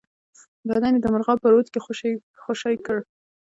بدن 0.69 0.93
یې 0.95 1.01
د 1.03 1.07
مرغاب 1.13 1.37
په 1.41 1.47
رود 1.53 1.67
کې 1.73 1.79
خوشی 2.45 2.75
کړ. 2.85 2.97